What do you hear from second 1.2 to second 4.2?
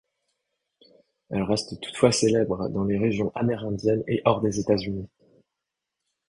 Elle reste toutefois célèbre dans les régions amérindiennes